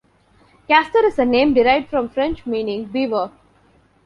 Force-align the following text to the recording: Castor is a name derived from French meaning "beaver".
Castor 0.67 1.05
is 1.05 1.19
a 1.19 1.25
name 1.25 1.53
derived 1.53 1.87
from 1.91 2.09
French 2.09 2.47
meaning 2.47 2.85
"beaver". 2.85 3.29